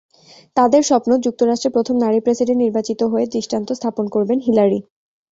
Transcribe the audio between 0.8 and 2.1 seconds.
স্বপ্ন, যুক্তরাষ্ট্রের প্রথম